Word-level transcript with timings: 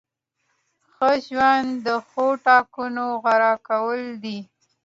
ښه 0.93 1.09
ژوند 1.27 1.69
د 1.85 1.87
ښو 2.07 2.25
ټاکنو 2.45 3.07
غوره 3.23 3.53
کول 3.67 4.01
دي. 4.23 4.39